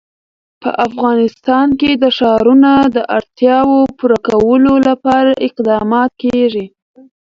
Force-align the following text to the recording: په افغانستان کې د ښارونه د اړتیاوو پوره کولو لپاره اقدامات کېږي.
په 0.61 0.69
افغانستان 0.87 1.67
کې 1.79 1.91
د 2.03 2.05
ښارونه 2.17 2.71
د 2.95 2.97
اړتیاوو 3.17 3.79
پوره 3.97 4.17
کولو 4.27 4.73
لپاره 4.87 5.31
اقدامات 5.47 6.11
کېږي. 6.23 6.65